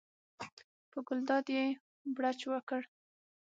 [0.91, 1.65] په ګلداد یې
[2.15, 2.81] بړچ وکړ.